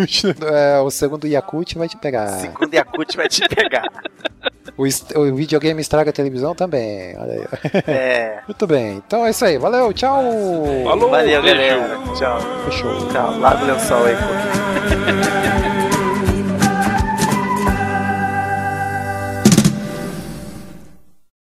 [0.52, 2.28] É, o segundo Yakut vai te pegar.
[2.40, 3.84] Segundo Yakut vai te pegar.
[4.78, 4.84] O,
[5.18, 7.16] o videogame estraga a televisão também.
[7.18, 7.44] Olha aí.
[7.88, 8.38] É.
[8.46, 9.58] Muito bem, então é isso aí.
[9.58, 10.22] Valeu, tchau.
[10.84, 11.98] Falou, Valeu, galera.
[12.16, 12.38] Tchau.
[12.66, 13.08] Fechou.
[13.08, 13.38] Tchau.
[13.40, 15.58] Larga o lençol aí, pô.